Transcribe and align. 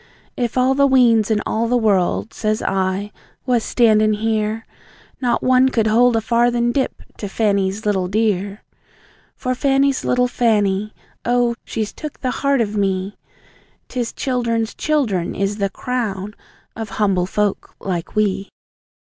"If 0.35 0.57
all 0.57 0.73
the 0.73 0.87
weans 0.87 1.29
in 1.29 1.43
all 1.45 1.67
the 1.67 1.77
world," 1.77 2.33
says 2.33 2.63
I, 2.63 3.11
"was 3.45 3.63
standin' 3.63 4.13
here, 4.13 4.65
Not 5.21 5.43
one 5.43 5.69
could 5.69 5.85
hold 5.85 6.15
a 6.15 6.21
farthin' 6.21 6.71
dip 6.71 7.03
to 7.17 7.29
Fanny's 7.29 7.85
little 7.85 8.07
dear!" 8.07 8.63
For 9.35 9.53
Fanny's 9.53 10.03
little 10.03 10.27
Fanny 10.27 10.95
oh, 11.23 11.53
she's 11.63 11.93
took 11.93 12.19
the 12.19 12.31
heart 12.31 12.61
of 12.61 12.75
me! 12.75 13.15
'Tis 13.89 14.11
childern's 14.11 14.73
childern 14.73 15.35
is 15.35 15.57
the 15.57 15.69
CROWN 15.69 16.33
of 16.75 16.89
humble 16.97 17.27
folk 17.27 17.75
like 17.79 18.15
we! 18.15 18.49